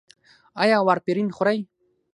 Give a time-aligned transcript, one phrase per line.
[0.63, 1.59] ایا وارفرین خورئ؟